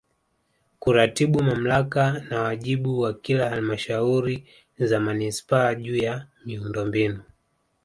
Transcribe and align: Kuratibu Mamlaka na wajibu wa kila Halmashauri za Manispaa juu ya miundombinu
Kuratibu 0.79 1.43
Mamlaka 1.43 2.19
na 2.29 2.41
wajibu 2.41 2.99
wa 2.99 3.13
kila 3.13 3.49
Halmashauri 3.49 4.45
za 4.79 4.99
Manispaa 4.99 5.75
juu 5.75 5.95
ya 5.95 6.27
miundombinu 6.45 7.21